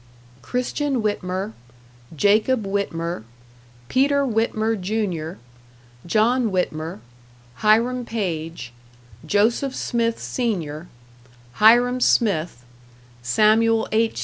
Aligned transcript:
Christian 0.41 1.03
Whitmer 1.03 1.53
Jacob 2.15 2.65
Whitmer 2.65 3.23
Peter 3.87 4.25
Whitmer, 4.25 4.73
Jr. 4.75 5.39
John 6.07 6.49
Whitmer 6.49 7.01
Hiram 7.57 8.03
Page 8.03 8.73
Joseph 9.27 9.75
Smith, 9.75 10.19
Sr. 10.19 10.87
Hyrum 11.59 12.01
Smith 12.01 12.65
Saml. 13.21 13.87
H. 13.91 14.19